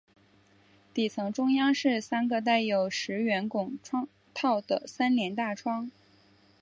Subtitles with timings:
[0.95, 5.91] 底层中央是三个带有石圆拱窗套的三联大窗。